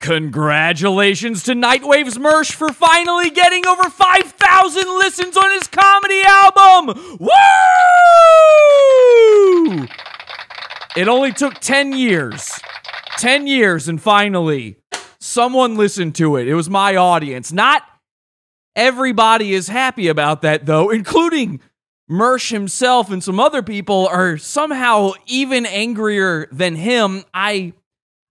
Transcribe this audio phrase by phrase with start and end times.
[0.00, 7.18] Congratulations to Nightwave's Mersh for finally getting over 5,000 listens on his comedy album!
[7.20, 7.28] Woo!
[10.96, 12.50] It only took 10 years.
[13.18, 14.76] 10 years, and finally,
[15.18, 16.48] someone listened to it.
[16.48, 17.52] It was my audience.
[17.52, 17.82] Not
[18.74, 21.60] everybody is happy about that, though, including
[22.10, 27.24] Mersh himself and some other people are somehow even angrier than him.
[27.34, 27.74] I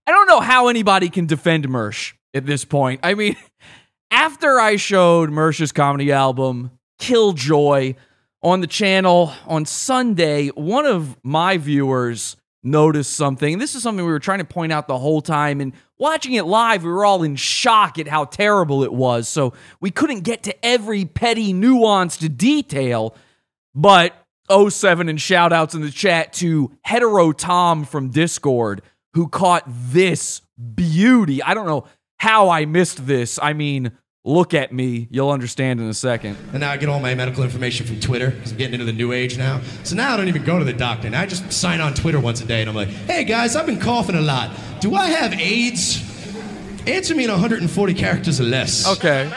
[0.10, 3.02] I don't know how anybody can defend Mersh at this point.
[3.04, 3.36] I mean,
[4.12, 7.94] after I showed Mersh's comedy album, Killjoy,
[8.42, 13.60] on the channel on Sunday, one of my viewers noticed something.
[13.60, 15.62] This is something we were trying to point out the whole time.
[15.62, 19.28] And watching it live, we were all in shock at how terrible it was.
[19.28, 23.16] So we couldn't get to every petty, nuanced detail.
[23.76, 24.16] But
[24.50, 28.82] 07 and shout outs in the chat to Hetero Tom from Discord
[29.20, 30.42] who caught this
[30.76, 31.44] beauty.
[31.44, 31.84] I don't know
[32.20, 33.38] how I missed this.
[33.42, 33.92] I mean,
[34.24, 35.10] look at me.
[35.12, 36.38] You'll understand in a second.
[36.54, 38.94] And now I get all my medical information from Twitter because I'm getting into the
[38.94, 39.60] new age now.
[39.84, 41.10] So now I don't even go to the doctor.
[41.10, 43.66] Now I just sign on Twitter once a day and I'm like, hey guys, I've
[43.66, 44.52] been coughing a lot.
[44.80, 46.02] Do I have AIDS?
[46.88, 48.88] Answer me in 140 characters or less.
[48.88, 49.30] Okay.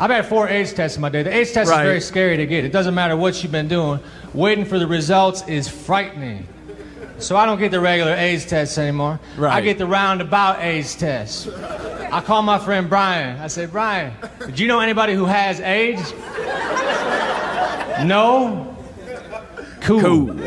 [0.00, 1.22] I've had four AIDS tests in my day.
[1.22, 1.82] The AIDS test Right.
[1.84, 2.64] is very scary to get.
[2.64, 4.00] It doesn't matter what you've been doing.
[4.34, 6.48] Waiting for the results is frightening.
[7.22, 9.20] So I don't get the regular AIDS tests anymore.
[9.38, 11.48] I get the roundabout AIDS test.
[11.48, 13.38] I call my friend Brian.
[13.38, 14.12] I say, Brian,
[14.52, 16.12] do you know anybody who has AIDS?
[18.04, 18.76] No?
[19.82, 20.00] Cool.
[20.00, 20.38] Cool.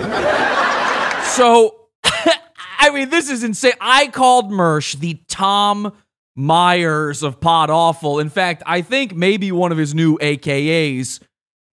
[1.24, 3.74] So, I mean, this is insane.
[3.80, 5.94] I called Mersh the Tom
[6.36, 8.20] Myers of Pod Awful.
[8.20, 11.22] In fact, I think maybe one of his new AKAs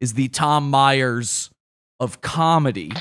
[0.01, 1.51] is the Tom Myers
[1.99, 2.93] of comedy.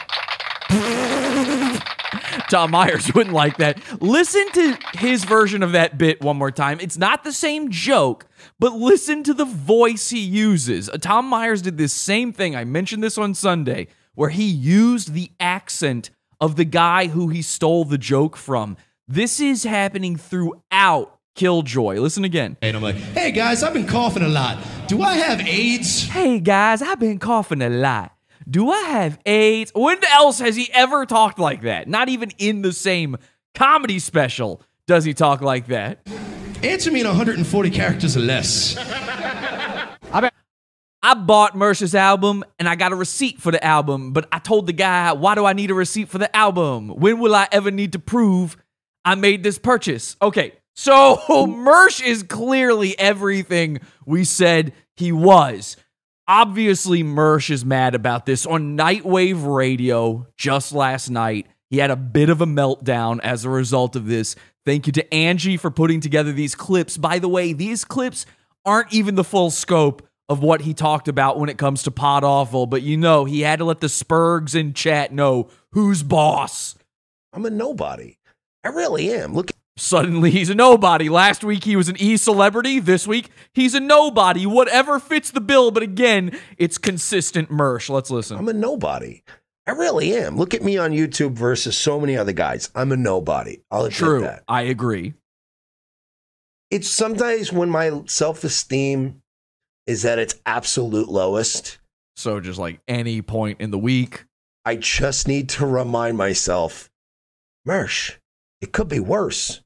[2.51, 3.79] Tom Myers wouldn't like that.
[4.01, 6.79] Listen to his version of that bit one more time.
[6.81, 8.27] It's not the same joke,
[8.59, 10.89] but listen to the voice he uses.
[10.89, 12.53] Uh, Tom Myers did this same thing.
[12.55, 16.09] I mentioned this on Sunday, where he used the accent
[16.41, 18.75] of the guy who he stole the joke from.
[19.07, 21.99] This is happening throughout Killjoy.
[21.99, 22.57] Listen again.
[22.61, 24.57] And I'm like, hey guys, I've been coughing a lot.
[24.87, 26.03] Do I have AIDS?
[26.03, 28.13] Hey guys, I've been coughing a lot.
[28.49, 29.71] Do I have AIDS?
[29.75, 31.87] When else has he ever talked like that?
[31.87, 33.17] Not even in the same
[33.55, 36.07] comedy special does he talk like that.
[36.63, 38.77] Answer me in 140 characters or less.
[41.03, 44.67] I bought Mercer's album and I got a receipt for the album, but I told
[44.67, 46.89] the guy, why do I need a receipt for the album?
[46.89, 48.55] When will I ever need to prove
[49.03, 50.15] I made this purchase?
[50.21, 55.75] Okay, so Mersh is clearly everything we said he was.
[56.33, 58.45] Obviously, Mersh is mad about this.
[58.45, 63.49] On Nightwave Radio just last night, he had a bit of a meltdown as a
[63.49, 64.37] result of this.
[64.65, 66.95] Thank you to Angie for putting together these clips.
[66.95, 68.25] By the way, these clips
[68.63, 72.23] aren't even the full scope of what he talked about when it comes to Pod
[72.23, 76.75] Awful, but you know, he had to let the Spergs in chat know who's boss.
[77.33, 78.19] I'm a nobody.
[78.63, 79.33] I really am.
[79.33, 81.09] Look Suddenly, he's a nobody.
[81.09, 82.79] Last week, he was an e celebrity.
[82.79, 84.45] This week, he's a nobody.
[84.45, 87.89] Whatever fits the bill, but again, it's consistent Mersh.
[87.89, 88.37] Let's listen.
[88.37, 89.23] I'm a nobody.
[89.65, 90.37] I really am.
[90.37, 92.69] Look at me on YouTube versus so many other guys.
[92.75, 93.61] I'm a nobody.
[93.71, 94.21] I'll admit True.
[94.21, 94.43] that.
[94.47, 95.13] I agree.
[96.69, 99.21] It's sometimes when my self esteem
[99.87, 101.79] is at its absolute lowest,
[102.15, 104.25] So, just like any point in the week.
[104.63, 106.89] I just need to remind myself,
[107.67, 108.17] Mersh,
[108.61, 109.61] it could be worse.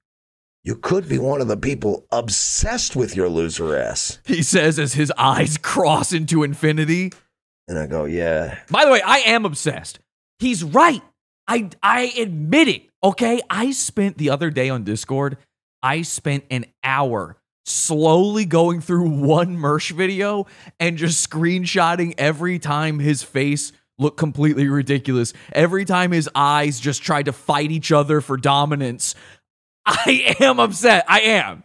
[0.64, 4.20] You could be one of the people obsessed with your loser ass.
[4.26, 7.14] He says as his eyes cross into infinity.
[7.68, 8.60] And I go, yeah.
[8.72, 10.00] By the way, I am obsessed.
[10.40, 11.04] He's right.
[11.48, 12.90] I I admit it.
[13.04, 15.38] Okay, I spent the other day on Discord.
[15.84, 20.48] I spent an hour slowly going through one Mersh video
[20.80, 25.34] and just screenshotting every time his face looked completely ridiculous.
[25.52, 29.16] Every time his eyes just tried to fight each other for dominance.
[29.86, 31.06] I am upset.
[31.08, 31.64] I am.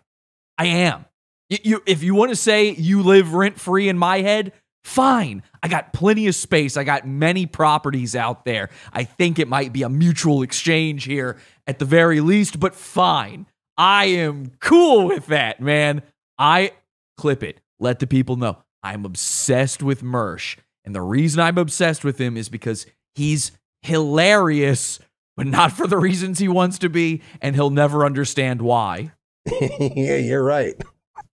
[0.58, 1.06] I am.
[1.48, 4.52] You, you, if you want to say you live rent free in my head,
[4.84, 5.42] fine.
[5.62, 6.76] I got plenty of space.
[6.76, 8.70] I got many properties out there.
[8.92, 13.46] I think it might be a mutual exchange here at the very least, but fine.
[13.76, 16.02] I am cool with that, man.
[16.38, 16.72] I
[17.16, 17.60] clip it.
[17.78, 18.58] Let the people know.
[18.82, 20.56] I'm obsessed with Mersh.
[20.84, 24.98] And the reason I'm obsessed with him is because he's hilarious,
[25.36, 29.12] but not for the reasons he wants to be, and he'll never understand why.
[29.60, 30.74] yeah, you're right.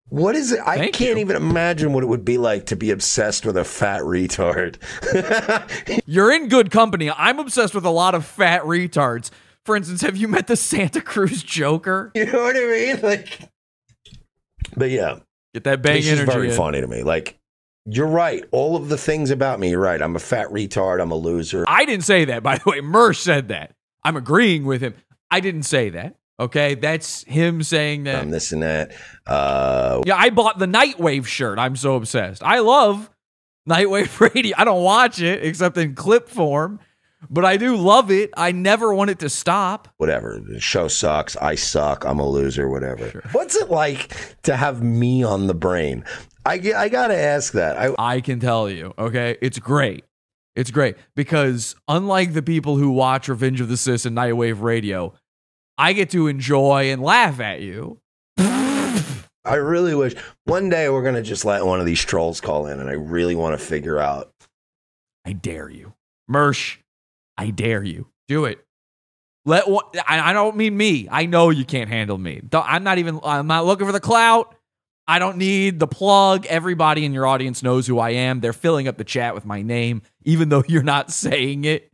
[0.09, 0.61] What is it?
[0.65, 1.25] I Thank can't you.
[1.25, 4.77] even imagine what it would be like to be obsessed with a fat retard.
[6.07, 7.11] You're in good company.
[7.11, 9.31] I'm obsessed with a lot of fat retards.
[9.65, 12.13] For instance, have you met the Santa Cruz Joker?
[12.15, 13.01] You know what I mean?
[13.03, 13.41] Like,
[14.77, 15.19] but yeah,
[15.55, 16.33] Get that bang it's just energy.
[16.33, 16.55] very in.
[16.57, 17.03] funny to me.
[17.03, 17.37] Like,
[17.87, 18.45] you're right.
[18.51, 20.01] All of the things about me, you're right.
[20.03, 21.01] I'm a fat retard.
[21.01, 21.65] I'm a loser.
[21.69, 22.81] I didn't say that, by the way.
[22.81, 23.73] Mersh said that.
[24.05, 24.95] I'm agreeing with him.
[25.31, 26.17] I didn't say that.
[26.39, 28.17] Okay, that's him saying that.
[28.17, 28.93] I'm this and that.
[29.27, 31.59] Uh, Yeah, I bought the Nightwave shirt.
[31.59, 32.43] I'm so obsessed.
[32.43, 33.09] I love
[33.69, 34.55] Nightwave Radio.
[34.59, 36.79] I don't watch it except in clip form,
[37.31, 38.31] but I do love it.
[38.37, 39.89] I never want it to stop.
[39.97, 40.39] whatever.
[40.47, 41.37] The show sucks.
[41.39, 42.05] I suck.
[42.05, 42.69] I'm a loser.
[42.69, 43.23] Whatever.
[43.33, 46.05] What's it like to have me on the brain?
[46.47, 47.77] I, I gotta ask that.
[47.77, 49.37] I, I can tell you, okay?
[49.43, 50.05] It's great.
[50.55, 55.13] It's great because unlike the people who watch Revenge of the Cis and Nightwave Radio,
[55.77, 58.01] I get to enjoy and laugh at you.
[58.39, 60.15] I really wish
[60.45, 63.35] one day we're gonna just let one of these trolls call in, and I really
[63.35, 64.33] want to figure out.
[65.25, 65.95] I dare you.
[66.31, 66.79] Mersh,
[67.37, 68.07] I dare you.
[68.29, 68.65] Do it.
[69.45, 71.09] Let one, I, I don't mean me.
[71.11, 72.41] I know you can't handle me.
[72.53, 74.56] I'm not even I'm not looking for the clout.
[75.09, 76.47] I don't need the plug.
[76.47, 78.41] Everybody in your audience knows who I am.
[78.41, 81.93] They're filling up the chat with my name, even though you're not saying it.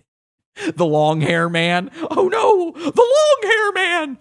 [0.75, 1.91] The long hair man.
[2.11, 4.19] Oh no, the long hair man.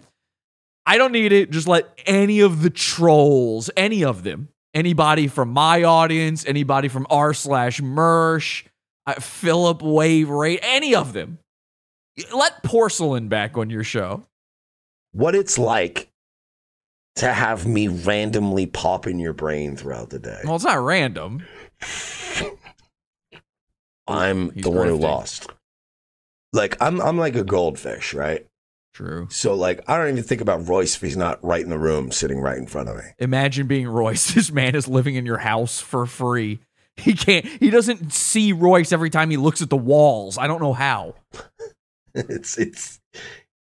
[0.86, 1.50] I don't need it.
[1.50, 7.06] Just let any of the trolls, any of them, anybody from my audience, anybody from
[7.10, 8.64] r slash Mersh,
[9.06, 11.38] uh, Philip Wave Rate, any of them.
[12.34, 14.24] Let porcelain back on your show.
[15.12, 16.11] what it's like
[17.16, 20.40] to have me randomly pop in your brain throughout the day.
[20.44, 21.44] Well, it's not random.
[24.06, 25.48] I'm He's the one who lost.
[26.52, 28.46] Like I'm I'm like a goldfish, right?
[28.94, 29.26] True.
[29.30, 32.12] So like I don't even think about Royce if he's not right in the room,
[32.12, 33.04] sitting right in front of me.
[33.18, 34.34] Imagine being Royce.
[34.42, 36.60] This man is living in your house for free.
[36.96, 37.46] He can't.
[37.46, 40.36] He doesn't see Royce every time he looks at the walls.
[40.36, 41.14] I don't know how.
[42.14, 43.00] it's it's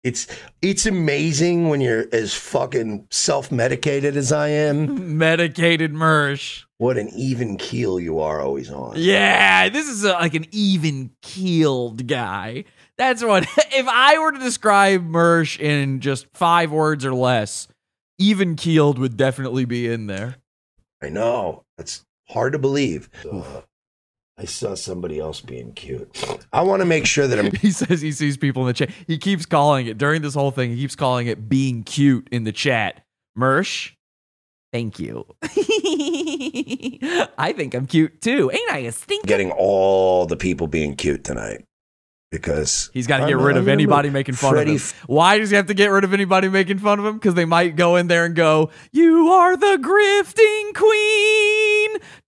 [0.02, 0.26] it's
[0.62, 5.19] it's amazing when you're as fucking self-medicated as I am.
[5.19, 6.64] Medicated Mersh.
[6.79, 8.94] What an even keel you are always on.
[8.97, 12.64] Yeah, this is a, like an even keeled guy.
[12.97, 13.47] That's what.
[13.73, 17.69] If I were to describe Mersh in just five words or less,
[18.19, 20.37] even keeled would definitely be in there.
[21.03, 21.64] I know.
[21.79, 23.08] That's hard to believe.
[23.31, 23.61] Uh,
[24.40, 26.08] I saw somebody else being cute.
[26.50, 28.90] I want to make sure that I'm He says he sees people in the chat.
[29.06, 30.70] He keeps calling it during this whole thing.
[30.70, 33.04] He keeps calling it being cute in the chat.
[33.38, 33.92] Mersh,
[34.72, 35.26] thank you.
[37.38, 38.50] I think I'm cute too.
[38.50, 39.26] Ain't I a stink?
[39.26, 41.64] getting all the people being cute tonight
[42.31, 44.90] because He's got to I'm- get rid I'm of gonna anybody making fun Freddie of
[44.93, 45.04] him.
[45.06, 47.14] Why does he have to get rid of anybody making fun of him?
[47.14, 51.59] Because they might go in there and go, "You are the grifting queen,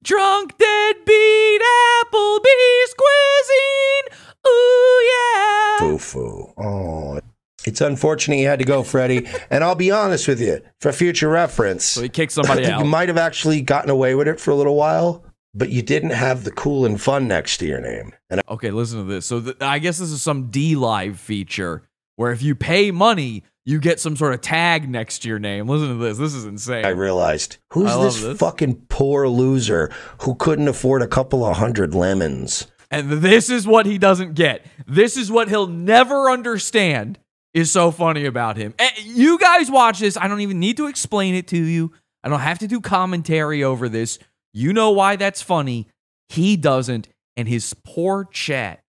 [0.03, 1.61] drunk deadbeat
[2.03, 5.79] Applebee's cuisine." Ooh yeah.
[5.79, 6.53] Foo foo.
[6.59, 7.21] Oh,
[7.65, 9.27] it's unfortunate you had to go, Freddie.
[9.51, 12.81] and I'll be honest with you, for future reference, So he kicks somebody out.
[12.81, 15.25] you might have actually gotten away with it for a little while,
[15.55, 18.13] but you didn't have the cool and fun next to your name.
[18.31, 19.27] And Okay, listen to this.
[19.27, 21.83] So th- I guess this is some DLive feature
[22.17, 25.69] where if you pay money, you get some sort of tag next to your name.
[25.69, 26.19] Listen to this.
[26.19, 26.85] This is insane.
[26.85, 28.39] I realized who's I this, this.
[28.39, 29.91] fucking poor loser
[30.23, 32.67] who couldn't afford a couple of hundred lemons?
[32.91, 34.67] And this is what he doesn't get.
[34.87, 37.19] This is what he'll never understand
[37.55, 38.75] is so funny about him.
[38.79, 40.17] Eh, You guys watch this.
[40.17, 41.93] I don't even need to explain it to you.
[42.25, 44.19] I don't have to do commentary over this.
[44.53, 45.89] You know why that's funny.
[46.29, 47.09] He doesn't.
[47.37, 48.83] And his poor chat,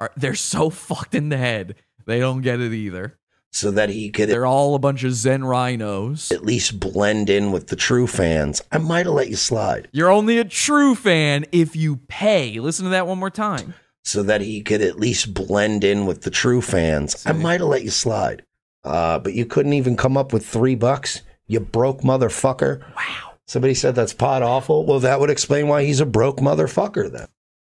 [0.00, 1.76] are, they're so fucked in the head.
[2.06, 3.18] They don't get it either.
[3.52, 6.30] So that he could They're all a bunch of Zen rhinos.
[6.30, 8.62] at least blend in with the true fans.
[8.70, 9.88] I might have let you slide.
[9.92, 12.60] You're only a true fan if you pay.
[12.60, 13.72] Listen to that one more time.
[14.04, 17.24] so that he could at least blend in with the true fans.
[17.26, 18.44] I might have let you slide.
[18.84, 22.80] Uh, but you couldn't even come up with three bucks, you broke motherfucker.
[22.94, 23.32] Wow.
[23.48, 24.84] Somebody said that's pod awful.
[24.84, 27.28] Well, that would explain why he's a broke motherfucker then.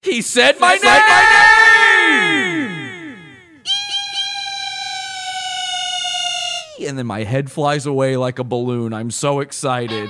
[0.03, 1.40] He said my name.
[6.87, 8.93] And then my head flies away like a balloon.
[8.93, 10.09] I'm so excited.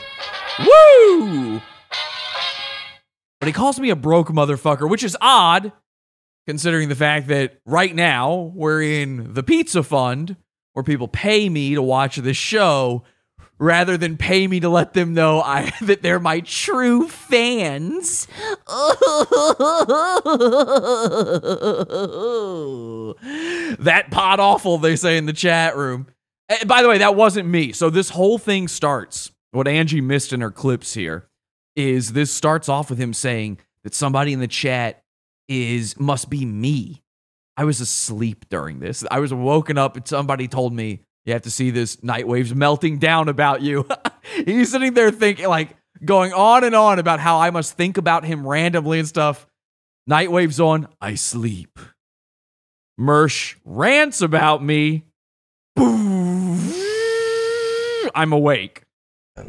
[0.59, 1.61] Woo!
[3.39, 5.71] But he calls me a broke motherfucker, which is odd
[6.45, 10.35] considering the fact that right now we're in the pizza fund
[10.73, 13.03] where people pay me to watch this show
[13.57, 18.27] rather than pay me to let them know I that they're my true fans.
[23.79, 26.07] that pod awful they say in the chat room.
[26.51, 27.71] Eh, by the way, that wasn't me.
[27.71, 29.31] So this whole thing starts.
[29.51, 31.27] What Angie missed in her clips here
[31.75, 35.03] is this starts off with him saying that somebody in the chat
[35.47, 37.01] is must be me.
[37.55, 39.03] I was asleep during this.
[39.09, 42.53] I was woken up and somebody told me, you have to see this night waves
[42.53, 43.87] melting down about you.
[44.45, 48.25] He's sitting there thinking, like, going on and on about how I must think about
[48.25, 49.45] him randomly and stuff.
[50.07, 51.77] Night waves on, I sleep.
[52.99, 55.05] Mersh rants about me.
[58.15, 58.83] I'm awake.
[59.37, 59.45] Uh,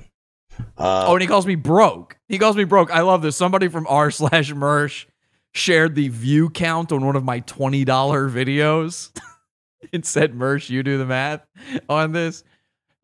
[0.78, 2.18] Oh, and he calls me broke.
[2.28, 2.90] He calls me broke.
[2.90, 3.36] I love this.
[3.36, 5.06] Somebody from r slash Mersh
[5.54, 9.10] shared the view count on one of my $20 videos.
[9.92, 11.44] and said, Mersh, you do the math
[11.88, 12.44] on this.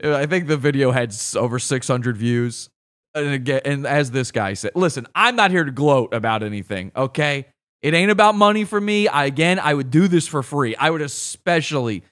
[0.02, 2.70] I think the video had over 600 views.
[3.14, 6.92] And again, and as this guy said, listen, I'm not here to gloat about anything,
[6.94, 7.46] okay?
[7.82, 9.08] It ain't about money for me.
[9.08, 10.76] I again, I would do this for free.
[10.76, 12.04] I would especially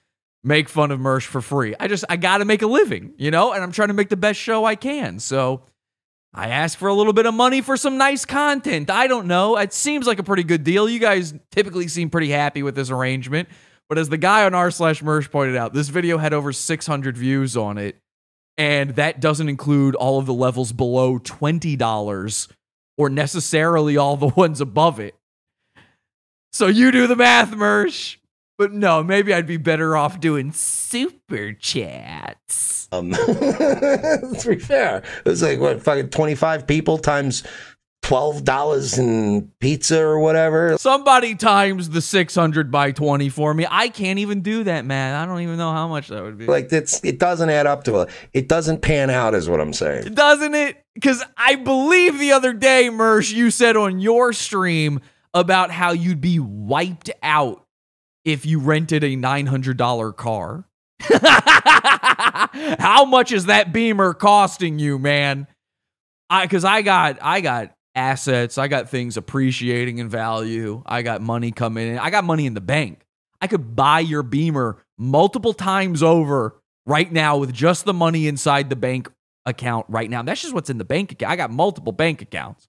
[0.43, 1.75] make fun of Mersh for free.
[1.79, 4.09] I just I got to make a living, you know, and I'm trying to make
[4.09, 5.19] the best show I can.
[5.19, 5.63] So
[6.33, 8.89] I ask for a little bit of money for some nice content.
[8.89, 9.57] I don't know.
[9.57, 10.87] It seems like a pretty good deal.
[10.87, 13.49] You guys typically seem pretty happy with this arrangement.
[13.89, 17.17] But as the guy on r slash Mersh pointed out, this video had over 600
[17.17, 17.97] views on it.
[18.57, 22.47] And that doesn't include all of the levels below $20
[22.97, 25.15] or necessarily all the ones above it.
[26.51, 28.17] So you do the math, Mersh.
[28.57, 32.87] But no, maybe I'd be better off doing super chats.
[32.91, 37.43] Um, to be fair, It's like what fucking twenty five people times
[38.01, 40.77] twelve dollars in pizza or whatever.
[40.77, 43.67] Somebody times the 600 by 20 for me.
[43.69, 45.15] I can't even do that, man.
[45.15, 46.45] I don't even know how much that would be.
[46.45, 48.07] Like it's it doesn't add up to a.
[48.33, 50.13] It doesn't pan out, is what I'm saying.
[50.13, 50.83] Doesn't it?
[50.95, 55.01] Because I believe the other day, Mersh, you said on your stream
[55.33, 57.66] about how you'd be wiped out
[58.27, 60.65] if you rented a $900 car.
[62.79, 65.47] how much is that Beamer costing you, man?
[66.29, 71.21] I because I got I got assets, I got things appreciating in value, I got
[71.21, 73.05] money coming in, I got money in the bank.
[73.39, 78.69] I could buy your Beamer multiple times over right now with just the money inside
[78.69, 79.09] the bank
[79.45, 80.21] account right now.
[80.23, 81.31] That's just what's in the bank account.
[81.31, 82.67] I got multiple bank accounts.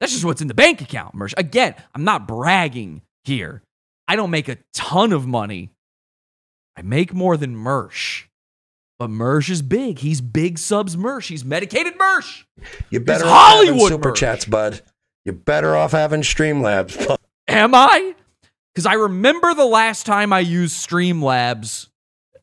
[0.00, 1.34] That's just what's in the bank account, Mersh.
[1.36, 3.62] Again, I'm not bragging here.
[4.08, 5.70] I don't make a ton of money.
[6.76, 8.24] I make more than Mersh.
[8.98, 9.98] But Mersh is big.
[9.98, 11.28] He's big subs Mersh.
[11.28, 12.44] He's medicated Mersh.
[12.90, 14.20] You better off Hollywood super merch.
[14.20, 14.80] chats, bud.
[15.24, 17.06] You're better off having Streamlabs.
[17.06, 17.18] bud.
[17.48, 18.14] Am I?
[18.74, 21.88] Because I remember the last time I used Streamlabs,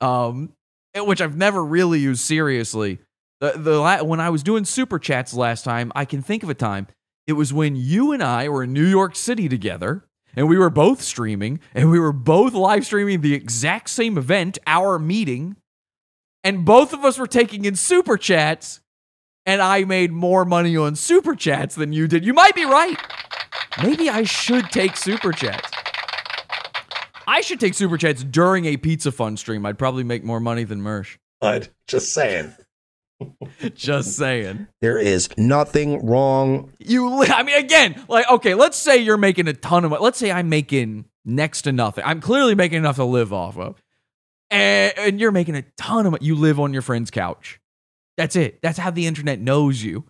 [0.02, 0.52] um,
[0.96, 3.00] which I've never really used seriously.
[3.40, 6.50] The the la- when I was doing super chats last time, I can think of
[6.50, 6.88] a time.
[7.28, 10.06] It was when you and I were in New York City together,
[10.36, 14.58] and we were both streaming, and we were both live streaming the exact same event,
[14.68, 15.56] our meeting,
[16.44, 18.82] and both of us were taking in super chats,
[19.46, 22.26] and I made more money on super chats than you did.
[22.26, 22.98] You might be right.
[23.82, 25.70] Maybe I should take super chats.
[27.26, 29.66] I should take super chats during a pizza fund stream.
[29.66, 31.18] I'd probably make more money than Mersh.
[31.40, 32.54] Bud, just saying.
[33.76, 34.68] Just saying.
[34.82, 36.72] There is nothing wrong.
[36.80, 40.04] You, I mean, again, like, okay, let's say you're making a ton of money.
[40.04, 42.04] Let's say I'm making next to nothing.
[42.06, 43.82] I'm clearly making enough to live off of.
[44.52, 46.26] And, and you're making a ton of money.
[46.26, 47.60] You live on your friend's couch.
[48.18, 48.62] That's it.
[48.62, 50.06] That's how the internet knows you.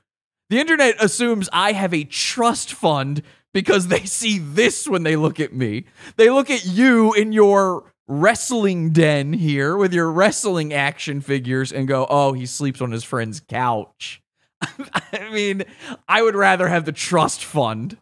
[0.49, 3.21] The internet assumes I have a trust fund
[3.53, 5.85] because they see this when they look at me.
[6.17, 11.87] They look at you in your wrestling den here with your wrestling action figures and
[11.87, 14.21] go, oh, he sleeps on his friend's couch.
[14.61, 15.63] I mean,
[16.07, 17.97] I would rather have the trust fund.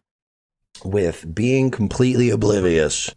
[0.84, 3.14] with being completely oblivious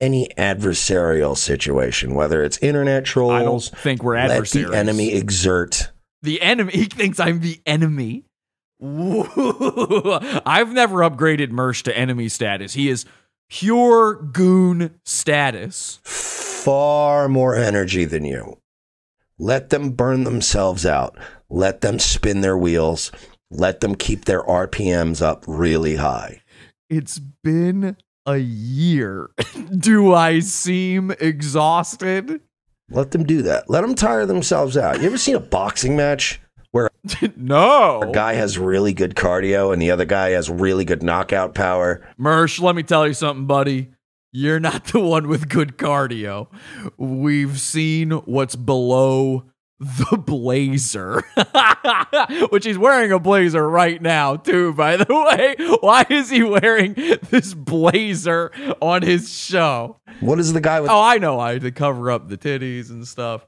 [0.00, 4.66] any adversarial situation, whether it's internet trolls, I don't think we're adversaries.
[4.66, 5.92] let the enemy exert.
[6.22, 6.72] The enemy.
[6.74, 8.24] He thinks I'm the enemy.
[8.82, 9.24] Ooh.
[10.44, 12.74] I've never upgraded Mersh to enemy status.
[12.74, 13.06] He is
[13.48, 16.00] pure goon status.
[16.04, 18.58] far more energy than you.
[19.38, 21.18] Let them burn themselves out.
[21.50, 23.12] Let them spin their wheels.
[23.50, 26.42] Let them keep their RPMs up really high.
[26.88, 27.96] It's been
[28.26, 29.30] a year.
[29.78, 32.40] Do I seem exhausted?
[32.90, 33.70] Let them do that.
[33.70, 35.00] Let them tire themselves out.
[35.00, 36.40] You ever seen a boxing match
[36.74, 36.90] where
[37.36, 38.02] no.
[38.02, 42.04] a guy has really good cardio and the other guy has really good knockout power?
[42.18, 43.90] Mersh, let me tell you something, buddy.
[44.32, 46.48] You're not the one with good cardio.
[46.96, 49.44] We've seen what's below
[49.78, 51.22] the blazer,
[52.50, 55.54] which he's wearing a blazer right now, too, by the way.
[55.80, 56.94] Why is he wearing
[57.30, 58.50] this blazer
[58.80, 60.00] on his show?
[60.18, 61.38] What is the guy with Oh, I know.
[61.38, 63.46] I to cover up the titties and stuff.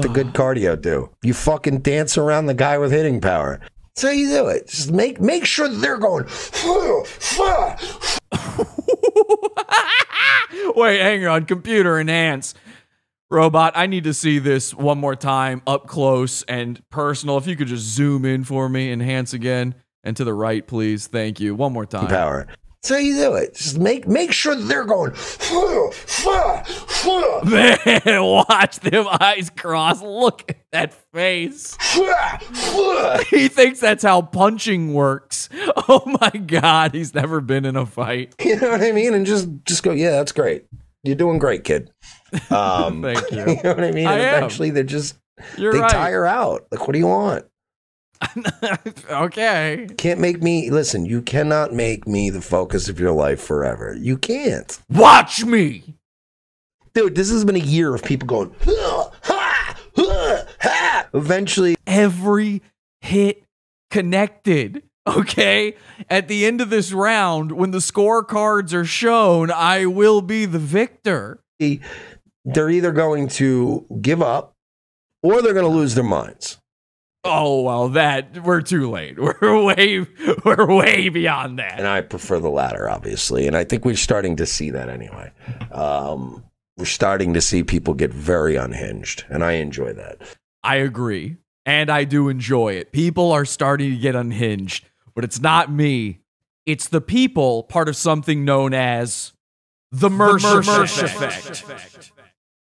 [0.00, 1.10] The good cardio do?
[1.22, 3.60] You fucking dance around the guy with hitting power.
[3.94, 4.68] That's how you do it.
[4.68, 6.24] Just make make sure that they're going.
[10.74, 11.44] Wait, hang on.
[11.44, 12.54] Computer enhance.
[13.30, 17.38] Robot, I need to see this one more time up close and personal.
[17.38, 21.06] If you could just zoom in for me, enhance again, and to the right, please.
[21.06, 21.54] Thank you.
[21.54, 22.08] One more time.
[22.08, 22.46] Power.
[22.84, 23.54] So you do it.
[23.54, 25.12] Just make make sure that they're going.
[27.48, 30.02] Man, watch them eyes cross.
[30.02, 31.76] Look at that face.
[33.30, 35.48] He thinks that's how punching works.
[35.88, 38.34] Oh my god, he's never been in a fight.
[38.44, 39.14] You know what I mean?
[39.14, 39.92] And just just go.
[39.92, 40.64] Yeah, that's great.
[41.04, 41.90] You're doing great, kid.
[42.50, 43.38] Um, Thank you.
[43.38, 44.06] you know what I mean?
[44.06, 45.16] I eventually, they're just
[45.56, 45.90] You're they right.
[45.90, 46.66] tire out.
[46.70, 47.44] Like, what do you want?
[49.10, 49.86] okay.
[49.96, 51.04] Can't make me listen.
[51.06, 53.96] You cannot make me the focus of your life forever.
[53.98, 55.94] You can't, Watch me.
[56.94, 57.14] dude.
[57.14, 58.54] This has been a year of people going.
[58.64, 62.62] "Huh, ha, ha." Eventually, Every
[63.00, 63.42] hit
[63.90, 64.82] connected.
[65.06, 65.74] Okay.
[66.08, 70.58] At the end of this round, when the scorecards are shown, I will be the
[70.60, 71.40] victor.
[72.44, 74.54] they're either going to give up
[75.22, 76.58] or they're going to lose their minds.
[77.24, 79.16] Oh well, that we're too late.
[79.40, 80.06] We're way,
[80.44, 81.78] we're way beyond that.
[81.78, 83.46] and I prefer the latter, obviously.
[83.46, 85.30] And I think we're starting to see that anyway.
[85.70, 86.42] Um,
[86.76, 90.18] we're starting to see people get very unhinged, and I enjoy that.
[90.64, 91.36] I agree.
[91.64, 92.90] And I do enjoy it.
[92.90, 96.22] People are starting to get unhinged, but it's not me.
[96.66, 99.32] It's the people, part of something known as
[99.92, 102.10] the Mersh, effect.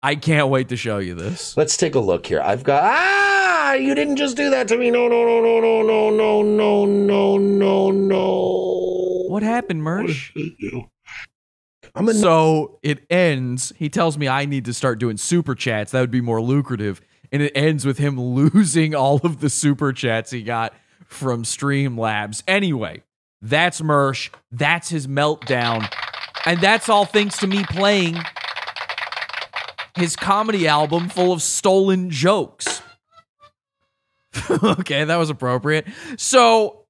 [0.02, 1.56] I can't wait to show you this.
[1.56, 2.40] Let's take a look here.
[2.42, 3.31] I've got ah,
[3.74, 4.90] you didn't just do that to me.
[4.90, 9.24] No, no, no, no, no, no, no, no, no, no, no.
[9.28, 10.30] What happened, Mersh?
[11.94, 13.72] I'm a So it ends.
[13.76, 15.92] He tells me I need to start doing super chats.
[15.92, 17.00] That would be more lucrative.
[17.30, 20.74] And it ends with him losing all of the super chats he got
[21.06, 22.42] from Streamlabs.
[22.48, 23.02] Anyway,
[23.40, 24.30] that's Mersh.
[24.50, 25.90] That's his meltdown.
[26.46, 28.16] And that's all thanks to me playing
[29.96, 32.82] his comedy album full of stolen jokes.
[34.62, 35.86] okay, that was appropriate.
[36.16, 36.84] So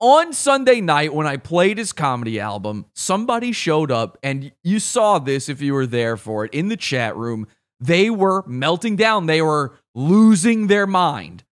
[0.00, 5.18] on Sunday night when I played his comedy album, somebody showed up and you saw
[5.18, 7.46] this if you were there for it in the chat room.
[7.80, 11.44] They were melting down, they were losing their mind.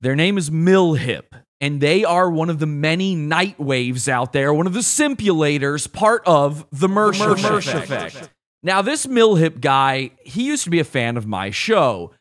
[0.00, 1.24] Their name is Milhip,
[1.60, 5.90] and they are one of the many night waves out there, one of the simulators,
[5.90, 8.30] part of the Mersh, effect.
[8.62, 12.12] Now, this Milhip guy, he used to be a fan of my show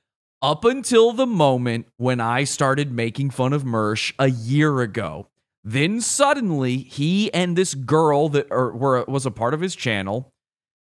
[0.46, 5.28] up until the moment when I started making fun of Mersh a year ago.
[5.64, 10.32] Then suddenly, he and this girl that were was a part of his channel.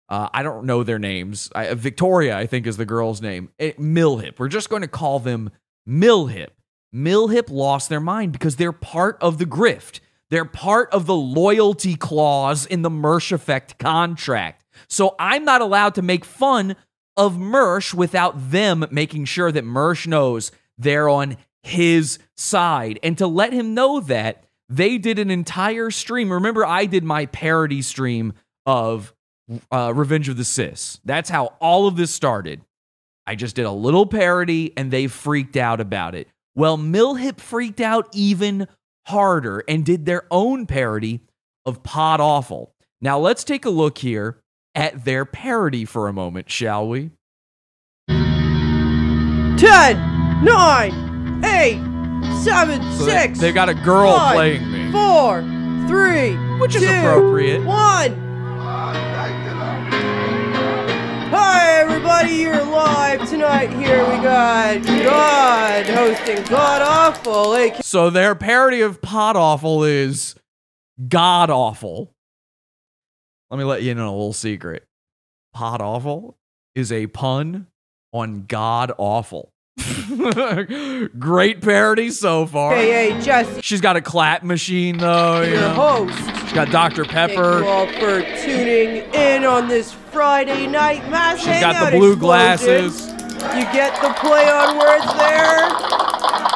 [0.10, 1.50] Uh, I don't know their names.
[1.56, 3.52] I, uh, Victoria, I think, is the girl's name.
[3.58, 4.38] Eh, Milhip.
[4.38, 5.50] We're just going to call them
[5.88, 6.50] Milhip.
[6.94, 10.02] Milhip lost their mind because they're part of the grift.
[10.30, 14.66] They're part of the loyalty clause in the Mersh Effect contract.
[14.90, 16.76] So I'm not allowed to make fun
[17.16, 23.00] of Mersh without them making sure that Mersh knows they're on his side.
[23.04, 26.32] And to let him know that, they did an entire stream.
[26.32, 28.34] Remember, I did my parody stream
[28.66, 29.14] of
[29.72, 31.00] uh, Revenge of the Cis.
[31.06, 32.62] That's how all of this started.
[33.28, 36.28] I just did a little parody and they freaked out about it.
[36.56, 38.68] Well, Milhip freaked out even
[39.08, 41.22] harder and did their own parody
[41.66, 42.74] of Pod Awful.
[43.02, 44.38] Now, let's take a look here
[44.76, 47.12] at their parody for a moment, shall we?
[48.08, 49.98] 10,
[50.44, 51.76] 9, 8,
[52.44, 54.92] 7, So they, 6, they've got a girl five, playing me.
[54.92, 55.42] 4,
[55.88, 57.64] 3, Which is appropriate.
[57.64, 58.20] 1.
[61.36, 63.72] Hi everybody, you're live tonight.
[63.72, 70.36] Here we got God hosting God Awful, So their parody of Pod Awful is
[71.08, 72.14] God Awful.
[73.54, 74.84] Let me let you in on a little secret.
[75.54, 76.40] Pod Awful
[76.74, 77.68] is a pun
[78.12, 79.54] on God Awful.
[81.20, 82.74] Great parody so far.
[82.74, 85.44] Hey, hey, Jesse, She's got a clap machine though.
[85.44, 86.08] You your know.
[86.08, 86.18] host.
[86.42, 87.06] She's got Dr.
[87.06, 87.62] Pepper.
[87.62, 92.14] Thank you all for tuning in on this Friday night mass She's got the blue
[92.14, 92.20] explosion.
[92.22, 93.08] glasses.
[93.56, 95.60] You get the play on words there.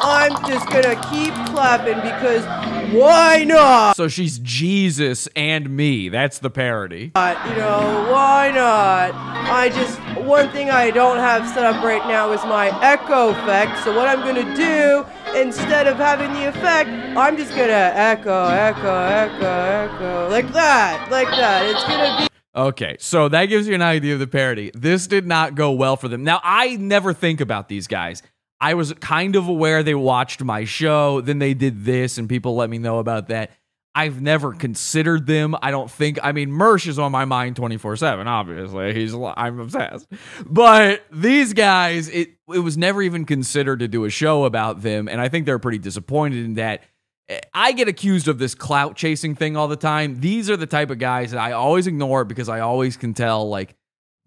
[0.02, 2.44] I'm just gonna keep clapping because
[2.91, 3.95] why not?
[3.95, 6.10] So she's Jesus and me.
[6.10, 7.12] That's the parody.
[7.15, 9.13] Uh, you know, why not?
[9.13, 13.84] I just, one thing I don't have set up right now is my echo effect.
[13.84, 15.06] So what I'm gonna do,
[15.38, 21.30] instead of having the effect, I'm just gonna echo, echo, echo, echo, like that, like
[21.30, 21.65] that.
[21.69, 24.71] It's gonna be Okay, so that gives you an idea of the parody.
[24.73, 26.23] This did not go well for them.
[26.23, 28.23] Now, I never think about these guys.
[28.60, 32.56] I was kind of aware they watched my show, then they did this, and people
[32.56, 33.52] let me know about that.
[33.98, 35.56] I've never considered them.
[35.60, 36.20] I don't think.
[36.22, 38.28] I mean, Mersh is on my mind twenty four seven.
[38.28, 40.08] Obviously, he's I'm obsessed.
[40.46, 45.08] But these guys, it it was never even considered to do a show about them,
[45.08, 46.84] and I think they're pretty disappointed in that.
[47.28, 50.20] Eh, I get accused of this clout chasing thing all the time.
[50.20, 53.50] These are the type of guys that I always ignore because I always can tell
[53.50, 53.76] like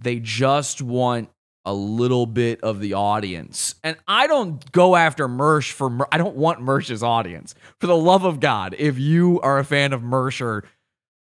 [0.01, 1.29] they just want
[1.65, 3.75] a little bit of the audience.
[3.85, 7.55] And I don't go after Mersh for I don't want Mersh's audience.
[7.79, 10.65] For the love of God, if you are a fan of Mersh or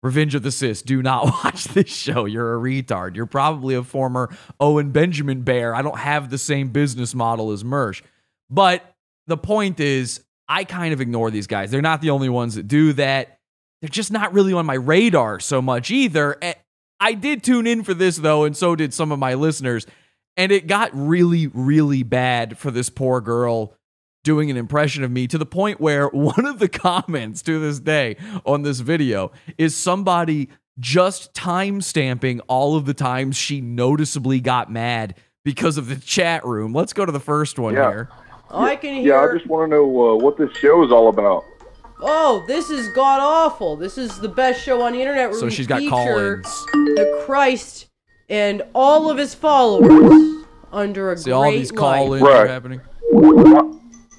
[0.02, 2.24] Revenge of the Cis, do not watch this show.
[2.24, 3.16] You're a retard.
[3.16, 5.74] You're probably a former Owen Benjamin Bear.
[5.74, 8.02] I don't have the same business model as Mersh.
[8.48, 8.82] But
[9.26, 11.70] the point is, I kind of ignore these guys.
[11.70, 13.38] They're not the only ones that do that.
[13.80, 16.38] They're just not really on my radar so much either.
[16.98, 19.86] I did tune in for this though, and so did some of my listeners.
[20.36, 23.74] And it got really, really bad for this poor girl
[24.22, 27.80] doing an impression of me to the point where one of the comments to this
[27.80, 34.40] day on this video is somebody just time stamping all of the times she noticeably
[34.40, 35.14] got mad
[35.44, 36.72] because of the chat room.
[36.72, 37.90] Let's go to the first one Yeah.
[37.90, 38.08] here.
[38.50, 39.14] I can hear.
[39.14, 41.44] Yeah, I just want to know uh, what this show is all about.
[42.02, 43.76] Oh, this is god awful.
[43.76, 45.34] This is the best show on the internet.
[45.34, 46.66] So she's got feature call-ins.
[46.72, 47.89] the Christ
[48.30, 51.78] and all of his followers under a See great all these light.
[51.78, 52.36] call-ins Right.
[52.36, 52.80] are happening.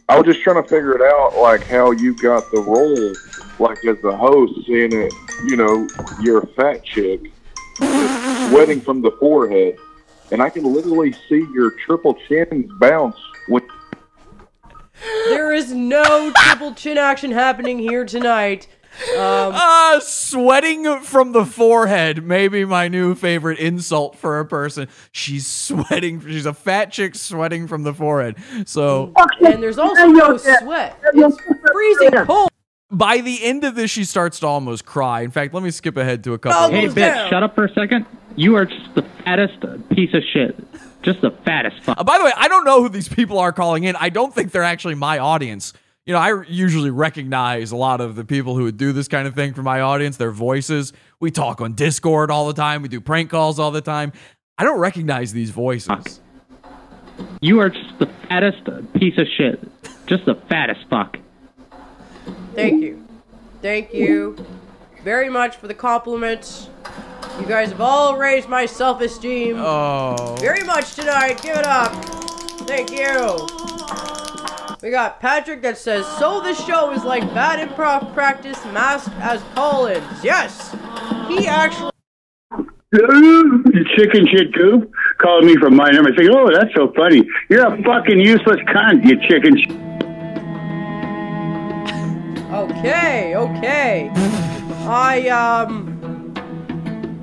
[0.09, 3.13] I was just trying to figure it out, like how you got the role,
[3.65, 5.11] like as the host, seeing it.
[5.13, 5.87] Uh, you know,
[6.21, 7.31] you're a fat chick,
[7.77, 9.77] sweating from the forehead,
[10.31, 13.15] and I can literally see your triple chins bounce
[13.47, 13.63] when
[15.29, 18.67] There is no triple chin action happening here tonight.
[19.17, 24.87] Um, Uh, sweating from the forehead may be my new favorite insult for a person.
[25.11, 26.21] She's sweating.
[26.21, 28.35] She's a fat chick sweating from the forehead.
[28.65, 30.97] So and there's also no sweat.
[31.13, 31.37] It's
[31.71, 32.49] freezing cold.
[32.91, 35.21] by the end of this, she starts to almost cry.
[35.21, 36.59] In fact, let me skip ahead to a couple.
[36.65, 38.05] Oh, Hey, Goes bitch, shut up for a second.
[38.35, 40.55] You are just the fattest piece of shit.
[41.01, 41.97] Just the fattest fuck.
[41.99, 43.95] Uh, by the way, I don't know who these people are calling in.
[43.95, 45.73] I don't think they're actually my audience.
[46.05, 49.27] You know, I usually recognize a lot of the people who would do this kind
[49.27, 50.93] of thing for my audience, their voices.
[51.19, 54.11] We talk on Discord all the time, we do prank calls all the time.
[54.57, 56.19] I don't recognize these voices.
[57.39, 59.59] You are just the fattest piece of shit.
[60.07, 61.17] Just the fattest fuck.
[62.55, 63.05] Thank you.
[63.61, 64.35] Thank you
[65.03, 66.69] very much for the compliments.
[67.39, 70.35] You guys have all raised my self-esteem Oh.
[70.39, 71.41] very much tonight.
[71.43, 71.93] Give it up.
[72.65, 74.17] Thank you.
[74.81, 79.43] We got Patrick that says, so this show is like bad improv practice masked as
[79.53, 80.23] Collins.
[80.23, 80.75] Yes,
[81.27, 81.91] he actually.
[82.91, 87.23] Chicken shit goop calling me from my number saying, Oh, that's so funny.
[87.47, 89.71] You're a fucking useless cunt, you chicken shit.
[92.51, 94.09] Okay, okay.
[94.87, 96.33] I um,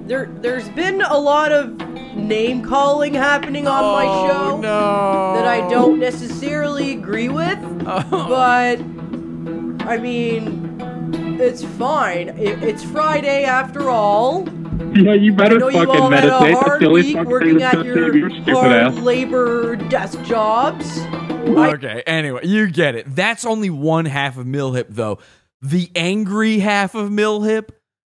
[0.06, 1.87] there there's been a lot of
[2.18, 5.34] name calling happening on my oh, show Oh, no.
[5.34, 8.04] that I don't necessarily agree with, oh.
[8.10, 8.80] but
[9.88, 10.76] I mean,
[11.40, 12.28] it's fine.
[12.30, 14.46] It, it's Friday after all.
[14.94, 16.54] Yeah, you I better know you fucking all had a meditate.
[16.54, 18.94] The hard week working at your hard ass.
[18.98, 20.98] labor desk jobs.
[21.00, 23.14] I- Okay, anyway, you get it.
[23.14, 25.18] That's only one half of Milhip, though.
[25.62, 27.70] The angry half of Milhip,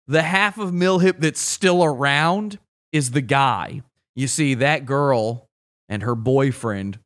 [0.07, 2.59] the half of Milhip that's still around,
[2.93, 3.83] is the guy.
[4.14, 5.48] You see, that girl
[5.88, 6.98] and her boyfriend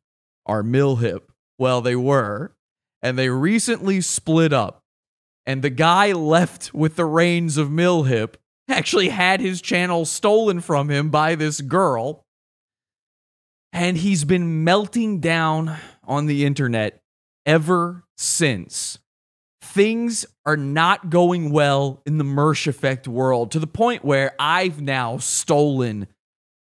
[0.45, 1.21] are Milhip.
[1.57, 2.55] Well, they were.
[3.01, 4.81] And they recently split up.
[5.45, 8.35] And the guy left with the reins of Milhip
[8.67, 12.25] actually had his channel stolen from him by this girl
[13.71, 17.01] and he's been melting down on the internet
[17.45, 18.99] ever since.
[19.61, 24.81] Things are not going well in the Mersh Effect world to the point where I've
[24.81, 26.07] now stolen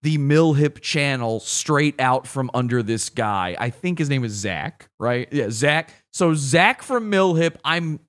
[0.04, 3.56] the Milhip channel straight out from under this guy.
[3.58, 5.28] I think his name is Zach, right?
[5.32, 5.94] Yeah, Zach.
[6.12, 8.02] So, Zach from Milhip, I'm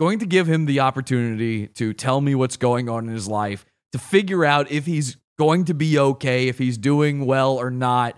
[0.00, 3.66] going to give him the opportunity to tell me what's going on in his life,
[3.92, 8.16] to figure out if he's going to be okay, if he's doing well or not.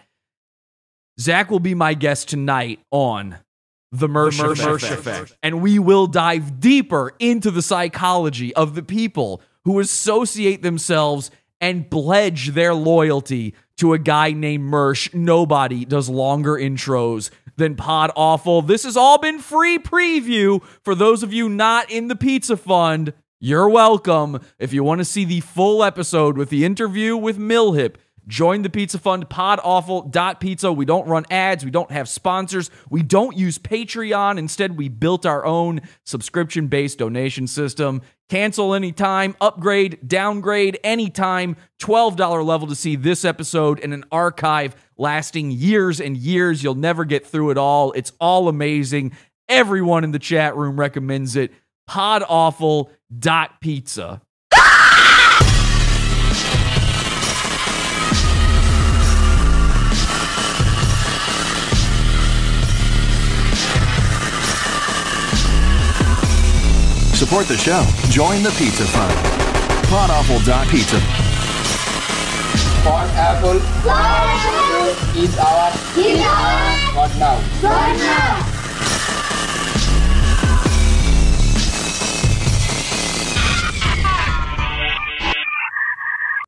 [1.21, 3.39] Zach will be my guest tonight on
[3.91, 5.37] the Mersh, Effect.
[5.43, 11.31] And we will dive deeper into the psychology of the people who associate themselves
[11.65, 15.15] and pledge their loyalty to a guy named Mersh.
[15.15, 18.61] Nobody does longer intros than Pod Awful.
[18.61, 23.15] This has all been free preview for those of you not in the Pizza Fund.
[23.41, 24.41] You're welcome.
[24.59, 27.95] If you want to see the full episode with the interview with Milhip,
[28.27, 30.73] Join the Pizza Fund, podawful.pizza.
[30.73, 31.65] We don't run ads.
[31.65, 32.71] We don't have sponsors.
[32.89, 34.39] We don't use Patreon.
[34.39, 38.01] Instead, we built our own subscription based donation system.
[38.31, 41.57] Cancel anytime, upgrade, downgrade anytime.
[41.83, 46.63] $12 level to see this episode in an archive lasting years and years.
[46.63, 47.93] You'll never get through it all.
[47.93, 49.13] It's all amazing.
[49.49, 51.53] Everyone in the chat room recommends it.
[51.89, 54.23] Podawful.pizza.
[67.15, 67.81] Support the show.
[68.11, 69.15] Join the Pizza Fund.
[69.87, 70.99] Podawful.pizza.
[72.83, 73.57] Pod Apple
[75.23, 75.71] is our
[76.93, 77.41] what now?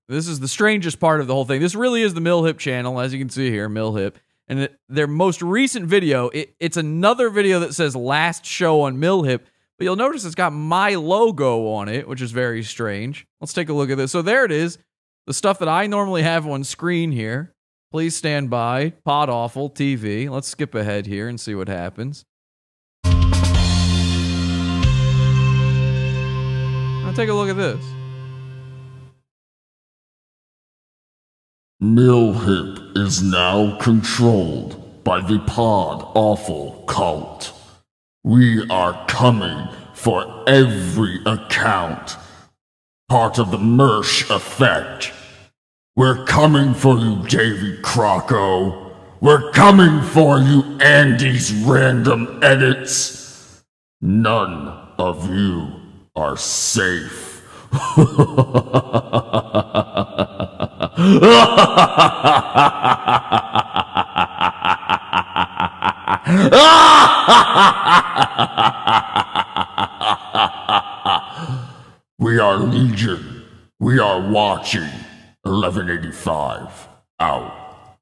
[0.08, 1.60] This is the strangest part of the whole thing.
[1.60, 4.18] This really is the Mil Hip channel, as you can see here, Mil Hip.
[4.48, 8.98] And it, their most recent video, it, it's another video that says last show on
[8.98, 9.46] Mil Hip,
[9.78, 13.26] but you'll notice it's got my logo on it, which is very strange.
[13.40, 14.12] Let's take a look at this.
[14.12, 14.78] So there it is,
[15.26, 17.52] the stuff that I normally have on screen here.
[17.92, 18.94] Please stand by.
[19.04, 20.28] Pod Awful TV.
[20.28, 22.24] Let's skip ahead here and see what happens.
[27.04, 27.84] Now take a look at this.
[31.82, 37.55] Milhip is now controlled by the Pod Awful cult.
[38.26, 42.16] We are coming for every account.
[43.08, 45.12] Part of the Mersh effect.
[45.94, 48.96] We're coming for you, Davy Crocco.
[49.20, 53.62] We're coming for you, Andy's random edits.
[54.00, 55.74] None of you
[56.16, 57.44] are safe.
[72.18, 73.44] we are Legion.
[73.78, 74.88] We are watching.
[75.44, 76.88] 1185.
[77.20, 77.96] Out.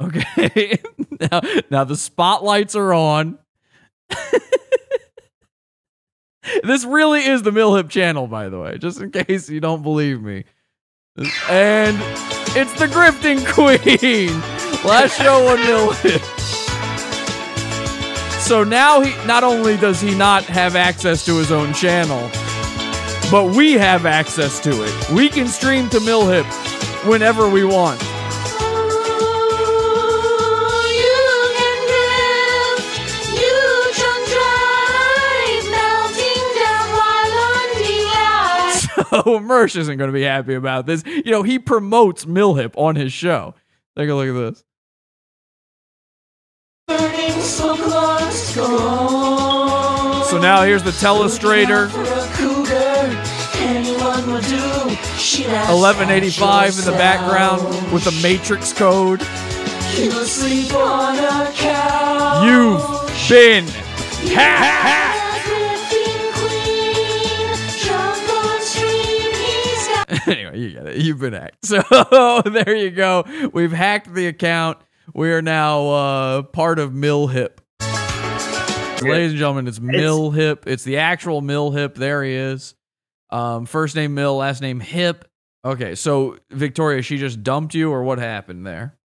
[0.00, 0.78] Okay.
[1.32, 3.36] now, now the spotlights are on.
[6.62, 10.22] this really is the Milhip channel, by the way, just in case you don't believe
[10.22, 10.44] me.
[11.50, 11.96] And
[12.54, 14.40] it's the Grifting Queen.
[14.86, 16.22] Last show on Milhip.
[18.40, 22.30] So now he not only does he not have access to his own channel,
[23.28, 25.10] but we have access to it.
[25.10, 26.44] We can stream to Milhip
[27.08, 28.00] whenever we want.
[39.10, 41.02] So Mersh isn't going to be happy about this.
[41.06, 43.54] You know, he promotes Milhip on his show.
[43.96, 44.65] Take a look at this.
[50.24, 51.88] So now here's the telestrator.
[55.68, 59.20] 1185 in the background with the matrix code.
[62.44, 63.66] You've been
[64.34, 65.16] hacked.
[70.28, 70.96] anyway, you get it.
[70.98, 71.56] You've been hacked.
[71.66, 71.82] So
[72.44, 73.24] there you go.
[73.52, 74.78] We've hacked the account.
[75.16, 77.60] We are now uh, part of Milhip.
[79.00, 80.64] Ladies and gentlemen, it's Mil Hip.
[80.66, 81.94] It's the actual Mil Hip.
[81.94, 82.74] There he is.
[83.30, 85.26] Um, first name Mill, last name Hip.
[85.64, 88.98] Okay, so Victoria, she just dumped you, or what happened there?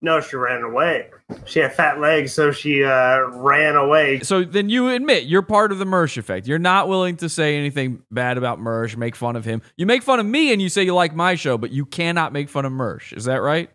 [0.00, 1.10] No, she ran away.
[1.44, 4.20] She had fat legs, so she uh, ran away.
[4.20, 6.46] So then you admit you're part of the Mersh effect.
[6.46, 9.60] You're not willing to say anything bad about Mersh, make fun of him.
[9.76, 12.32] You make fun of me and you say you like my show, but you cannot
[12.32, 13.12] make fun of Mersh.
[13.12, 13.68] Is that right?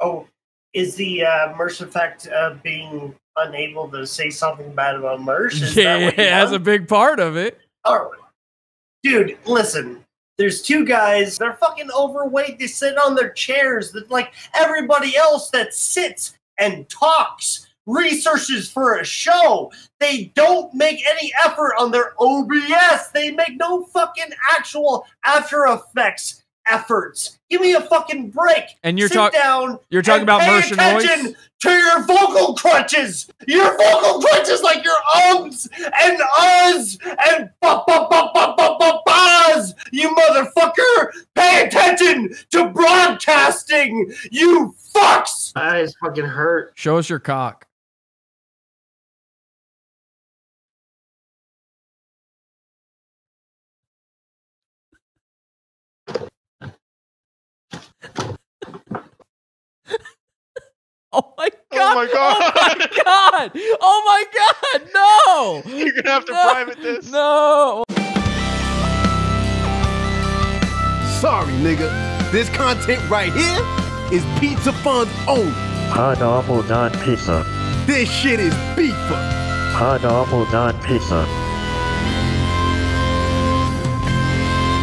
[0.00, 0.26] Oh,
[0.72, 5.60] is the uh, effect uh, being unable to say something bad about Mersh?
[5.62, 7.58] Is yeah, that you that's a big part of it.
[7.84, 8.12] Oh,
[9.02, 10.04] dude, listen.
[10.38, 11.36] There's two guys.
[11.36, 12.58] They're fucking overweight.
[12.58, 13.92] They sit on their chairs.
[13.92, 19.70] That like everybody else that sits and talks, researches for a show.
[19.98, 23.10] They don't make any effort on their OBS.
[23.12, 27.38] They make no fucking actual After Effects efforts.
[27.48, 28.64] Give me a fucking break.
[28.82, 29.78] And you're talking down.
[29.90, 31.04] you're talking about pay Mersh and Royce?
[31.04, 33.30] attention to your vocal crutches.
[33.46, 34.96] Your vocal crutches, like your
[35.28, 39.74] ums and uhs and ba ba ba ba ba ba bas.
[39.92, 41.10] You motherfucker!
[41.34, 44.12] Pay attention to broadcasting.
[44.30, 45.54] You fucks.
[45.54, 46.72] My eyes fucking hurt.
[46.74, 47.66] Show us your cock.
[61.12, 62.52] Oh, oh, oh my god!
[62.54, 63.00] Oh my god!
[63.04, 63.52] Oh my god!
[63.80, 64.88] Oh my god!
[64.94, 65.76] No!
[65.76, 66.42] You're gonna have to no.
[66.42, 67.10] private this.
[67.10, 67.82] No.
[71.20, 71.90] Sorry, nigga.
[72.30, 73.60] This content right here
[74.12, 75.50] is Pizza Fund's own.
[75.90, 77.44] Hot awful not pizza.
[77.86, 78.94] This shit is beef.
[78.94, 81.26] Hot awful not pizza.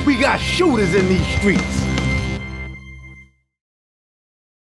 [0.06, 1.87] We got shooters in these streets.